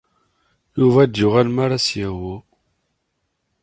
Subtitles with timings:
[0.79, 2.35] Yuba ad d-yuɣal mi arq as-yehwu.